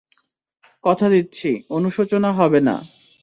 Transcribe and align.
কথা 0.83 1.07
দিচ্ছি, 1.09 1.49
অনুশোচনা 1.69 2.29
হবে 2.31 2.59
না। 2.61 2.75